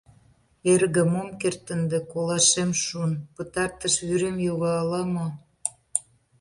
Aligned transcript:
—Эргым, 0.71 1.11
ом 1.21 1.29
керт 1.41 1.65
ынде, 1.75 1.99
колашем 2.11 2.71
шуын... 2.83 3.13
пытартыш 3.35 3.95
вӱрем 4.07 4.37
йога 4.47 4.71
ала 4.81 5.01
мо?.. 5.13 5.27